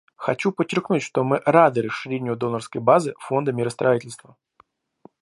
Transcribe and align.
Хочу 0.15 0.51
подчеркнуть, 0.51 1.03
что 1.03 1.23
мы 1.23 1.43
рады 1.45 1.83
расширению 1.83 2.35
донорской 2.35 2.81
базы 2.81 3.13
Фонда 3.19 3.51
миростроительства. 3.51 4.35